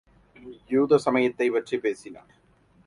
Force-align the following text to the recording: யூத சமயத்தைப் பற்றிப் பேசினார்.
யூத 0.69 0.97
சமயத்தைப் 0.97 1.53
பற்றிப் 1.53 1.81
பேசினார். 1.81 2.35